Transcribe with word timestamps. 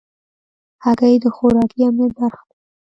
هګۍ 0.83 1.15
د 1.23 1.25
خوراکي 1.35 1.79
امنیت 1.87 2.11
برخه 2.19 2.43
ده. 2.49 2.53